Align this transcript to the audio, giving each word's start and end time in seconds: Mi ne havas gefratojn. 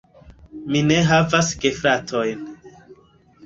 Mi 0.75 0.81
ne 0.87 0.97
havas 1.11 1.53
gefratojn. 1.67 2.45